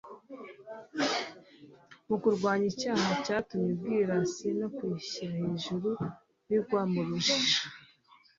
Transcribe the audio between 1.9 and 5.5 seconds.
mu kurwanya icyaha ryatumye ubwirasi no kwishyira